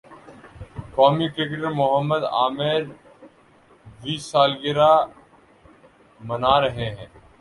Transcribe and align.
قومی 0.95 1.27
کرکٹر 1.29 1.69
محمد 1.71 2.23
عامر 2.31 2.81
ویں 4.01 4.17
سالگرہ 4.21 4.93
منا 6.21 6.59
رہے 6.61 6.89
ہیں 6.89 7.05